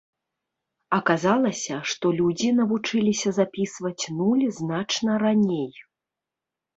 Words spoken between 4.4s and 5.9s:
значна раней.